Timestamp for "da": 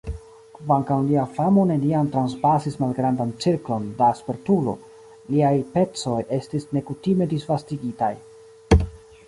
4.01-4.09